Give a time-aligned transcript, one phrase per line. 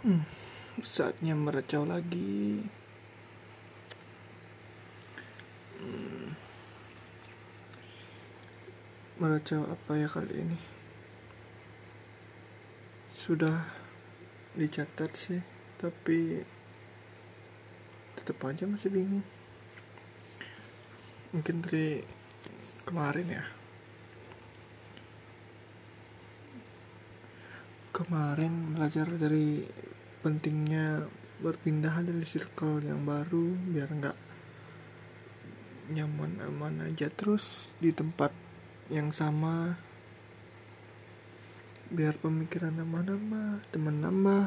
[0.00, 0.24] Hmm,
[0.80, 2.64] saatnya meracau lagi.
[5.76, 6.32] Hmm,
[9.20, 10.56] meracau apa ya kali ini?
[13.12, 13.60] Sudah
[14.56, 15.44] dicatat sih,
[15.76, 16.40] tapi
[18.16, 19.26] tetap aja masih bingung.
[21.36, 22.00] Mungkin dari
[22.88, 23.44] kemarin ya.
[27.92, 29.89] Kemarin belajar dari
[30.20, 31.08] pentingnya
[31.40, 34.18] berpindah dari circle yang baru biar nggak
[35.90, 37.08] nyaman aman aja.
[37.08, 38.30] Terus di tempat
[38.92, 39.74] yang sama
[41.90, 44.46] biar pemikiran nambah-nambah teman nambah.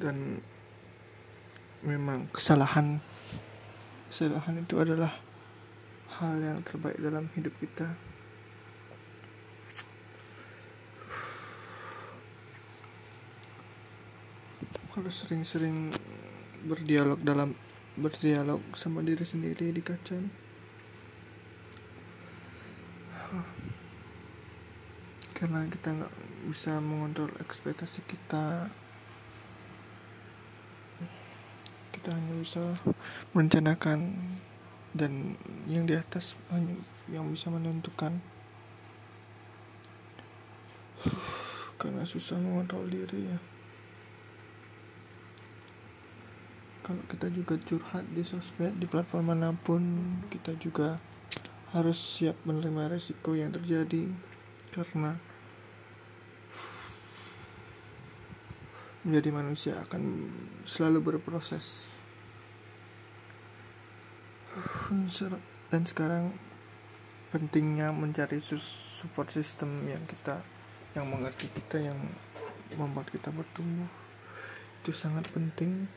[0.00, 0.42] Dan
[1.82, 2.98] memang kesalahan
[4.12, 5.14] kesalahan itu adalah
[6.20, 7.96] hal yang terbaik dalam hidup kita
[14.92, 15.88] harus sering-sering
[16.68, 17.56] berdialog dalam
[17.96, 20.34] berdialog sama diri sendiri di kaca nih.
[25.42, 26.14] karena kita nggak
[26.54, 28.70] bisa mengontrol ekspektasi kita.
[31.90, 32.62] Kita hanya bisa
[33.34, 34.14] merencanakan
[34.94, 35.34] dan
[35.66, 36.78] yang di atas hanya
[37.10, 38.22] yang bisa menentukan.
[41.74, 43.38] Karena susah mengontrol diri ya
[46.82, 49.82] kalau kita juga curhat di sosmed di platform mana pun
[50.34, 50.98] kita juga
[51.70, 54.10] harus siap menerima resiko yang terjadi
[54.74, 55.16] karena
[59.02, 60.30] menjadi manusia akan
[60.62, 61.90] selalu berproses.
[65.72, 66.36] Dan sekarang
[67.32, 70.44] pentingnya mencari support system yang kita
[70.92, 71.96] yang mengerti kita yang
[72.76, 73.88] membuat kita bertumbuh.
[74.84, 75.88] Itu sangat penting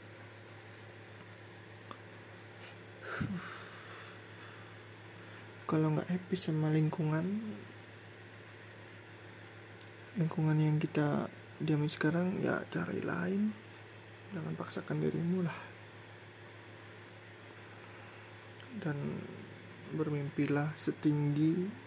[5.70, 7.26] kalau nggak happy sama lingkungan
[10.16, 11.28] lingkungan yang kita
[11.60, 13.52] diamin sekarang ya cari lain.
[14.32, 15.60] Jangan paksakan dirimu lah.
[18.80, 18.98] Dan
[19.96, 21.84] bermimpilah setinggi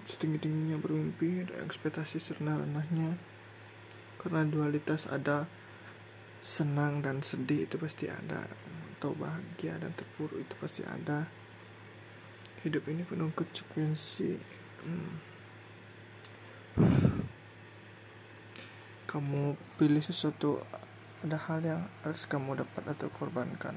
[0.00, 3.20] setinggi tingginya bermimpi dan ekspektasi serendah rendahnya
[4.16, 5.44] karena dualitas ada
[6.40, 8.48] senang dan sedih itu pasti ada
[9.00, 11.24] atau bahagia dan terpuruk itu pasti ada.
[12.60, 14.36] Hidup ini penuh konsekuensi.
[14.84, 15.12] Hmm.
[19.10, 20.62] kamu pilih sesuatu
[21.24, 23.74] ada hal yang harus kamu dapat atau korbankan.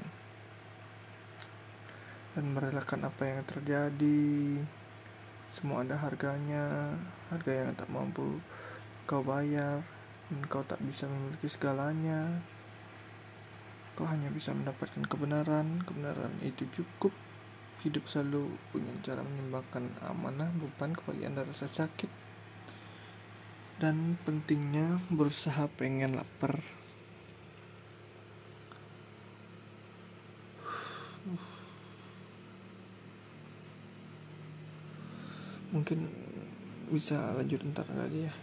[2.36, 4.60] Dan merelakan apa yang terjadi.
[5.50, 6.92] Semua ada harganya
[7.32, 8.44] harga yang tak mampu
[9.08, 9.80] kau bayar
[10.28, 12.44] dan kau tak bisa memiliki segalanya
[13.94, 17.14] Kau hanya bisa mendapatkan kebenaran, kebenaran itu cukup.
[17.86, 22.10] Hidup selalu punya cara menyumbangkan amanah, beban, kebahagiaan, dan rasa sakit.
[23.78, 26.58] Dan pentingnya berusaha pengen lapar.
[35.70, 36.06] Mungkin
[36.90, 38.34] bisa lanjut ntar lagi ya.